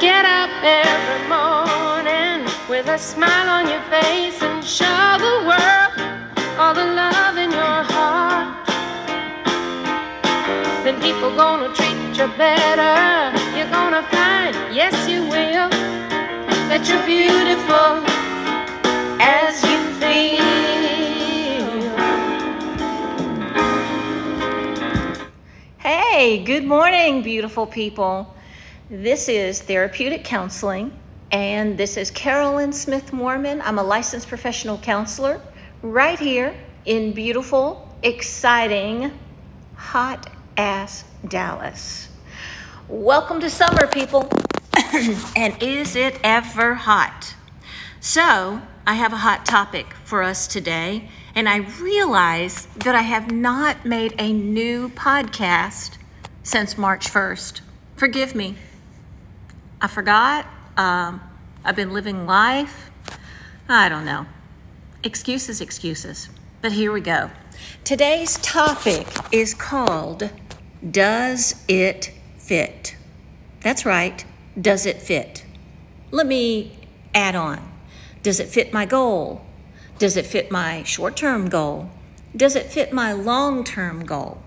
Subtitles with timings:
[0.00, 5.92] get up every morning with a smile on your face and show the world
[6.58, 8.66] all the love in your heart.
[10.84, 13.32] Then people gonna treat you better.
[13.56, 15.70] You're gonna find, yes, you will,
[16.68, 18.04] that you're beautiful
[19.18, 20.36] as you feel.
[25.78, 28.35] Hey, good morning, beautiful people.
[28.88, 30.96] This is Therapeutic Counseling,
[31.32, 33.60] and this is Carolyn Smith Mormon.
[33.62, 35.40] I'm a licensed professional counselor
[35.82, 39.10] right here in beautiful, exciting,
[39.74, 42.10] hot ass Dallas.
[42.86, 44.30] Welcome to summer, people.
[45.34, 47.34] and is it ever hot?
[47.98, 53.32] So, I have a hot topic for us today, and I realize that I have
[53.32, 55.96] not made a new podcast
[56.44, 57.62] since March 1st.
[57.96, 58.54] Forgive me.
[59.80, 60.46] I forgot.
[60.76, 61.20] Um,
[61.64, 62.90] I've been living life.
[63.68, 64.26] I don't know.
[65.02, 66.28] Excuses, excuses.
[66.62, 67.30] But here we go.
[67.84, 70.30] Today's topic is called
[70.90, 72.96] Does It Fit?
[73.60, 74.24] That's right.
[74.58, 75.44] Does it fit?
[76.10, 76.78] Let me
[77.14, 77.72] add on.
[78.22, 79.44] Does it fit my goal?
[79.98, 81.90] Does it fit my short term goal?
[82.34, 84.42] Does it fit my long term goal?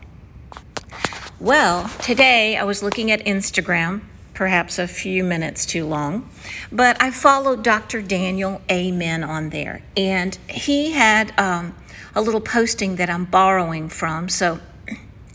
[1.39, 4.02] Well, today I was looking at Instagram
[4.39, 6.29] perhaps a few minutes too long.
[6.71, 8.01] But I followed Dr.
[8.01, 11.75] Daniel Amen on there, and he had um,
[12.15, 14.29] a little posting that I'm borrowing from.
[14.29, 14.61] So,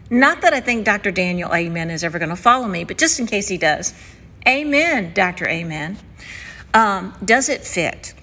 [0.08, 1.10] not that I think Dr.
[1.10, 3.92] Daniel Amen is ever going to follow me, but just in case he does,
[4.48, 5.46] Amen, Dr.
[5.48, 5.98] Amen.
[6.72, 8.14] Um, does it fit?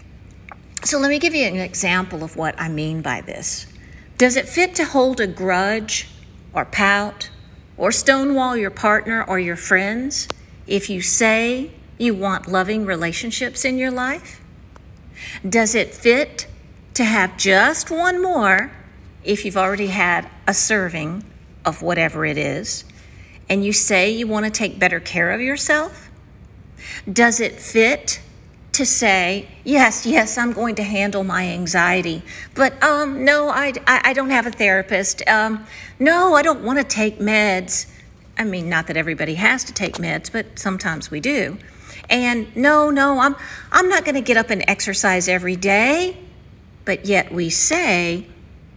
[0.83, 3.67] So, let me give you an example of what I mean by this.
[4.17, 6.09] Does it fit to hold a grudge
[6.53, 7.29] or pout
[7.77, 10.27] or stonewall your partner or your friends?
[10.71, 14.41] If you say you want loving relationships in your life?
[15.47, 16.47] Does it fit
[16.93, 18.71] to have just one more
[19.23, 21.25] if you've already had a serving
[21.65, 22.85] of whatever it is
[23.49, 26.09] and you say you want to take better care of yourself?
[27.11, 28.21] Does it fit
[28.71, 32.23] to say, yes, yes, I'm going to handle my anxiety,
[32.55, 35.27] but um, no, I, I, I don't have a therapist.
[35.27, 35.65] Um,
[35.99, 37.90] no, I don't want to take meds.
[38.37, 41.57] I mean, not that everybody has to take meds, but sometimes we do.
[42.09, 43.35] And no, no, I'm
[43.71, 46.17] I'm not going to get up and exercise every day.
[46.83, 48.25] But yet we say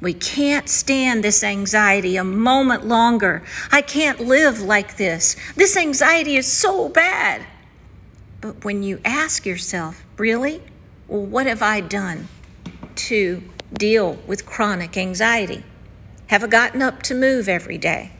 [0.00, 3.42] we can't stand this anxiety a moment longer.
[3.72, 5.36] I can't live like this.
[5.56, 7.46] This anxiety is so bad.
[8.40, 10.62] But when you ask yourself, really?
[11.08, 12.28] Well, what have I done
[12.96, 13.42] to
[13.72, 15.64] deal with chronic anxiety?
[16.26, 18.12] Have I gotten up to move every day?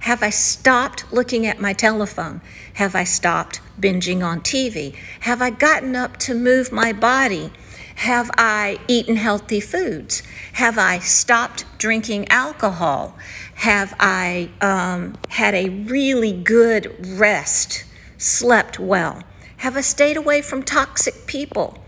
[0.00, 2.40] Have I stopped looking at my telephone?
[2.74, 4.94] Have I stopped binging on TV?
[5.20, 7.52] Have I gotten up to move my body?
[7.96, 10.22] Have I eaten healthy foods?
[10.54, 13.16] Have I stopped drinking alcohol?
[13.56, 17.84] Have I um, had a really good rest,
[18.16, 19.22] slept well?
[19.58, 21.84] Have I stayed away from toxic people?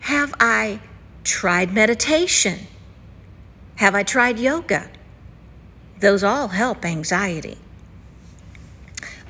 [0.00, 0.80] Have I
[1.22, 2.60] tried meditation?
[3.76, 4.90] Have I tried yoga?
[6.00, 7.58] Those all help anxiety.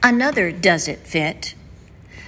[0.02, 1.54] Another does it fit?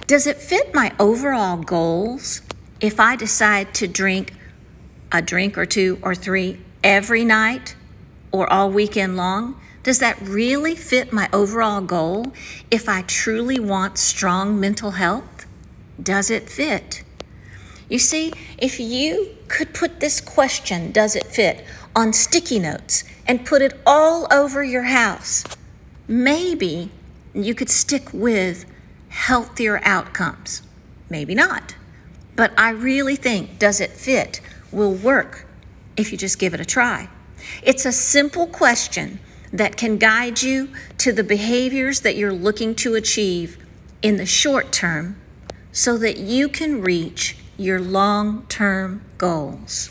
[0.05, 2.41] Does it fit my overall goals
[2.81, 4.33] if I decide to drink
[5.11, 7.75] a drink or two or three every night
[8.31, 9.59] or all weekend long?
[9.81, 12.33] Does that really fit my overall goal
[12.69, 15.45] if I truly want strong mental health?
[16.01, 17.03] Does it fit?
[17.89, 21.65] You see, if you could put this question, does it fit,
[21.95, 25.43] on sticky notes and put it all over your house,
[26.07, 26.91] maybe
[27.33, 28.65] you could stick with
[29.09, 30.63] healthier outcomes.
[31.09, 31.75] Maybe not.
[32.35, 35.45] But I really think Does It Fit will work
[35.95, 37.09] if you just give it a try.
[37.61, 39.19] It's a simple question
[39.51, 43.63] that can guide you to the behaviors that you're looking to achieve
[44.01, 45.15] in the short term
[45.71, 49.89] so that you can reach your long term goals.